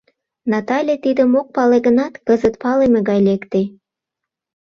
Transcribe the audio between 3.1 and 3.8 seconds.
лекте.